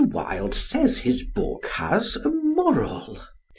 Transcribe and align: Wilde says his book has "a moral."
Wilde 0.03 0.55
says 0.55 0.97
his 0.97 1.21
book 1.21 1.67
has 1.73 2.15
"a 2.15 2.27
moral." 2.29 3.19